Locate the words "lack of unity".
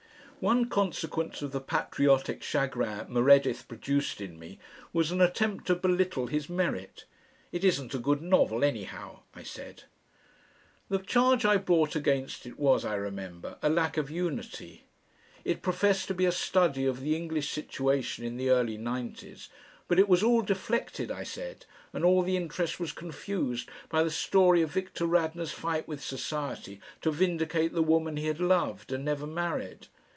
13.69-14.85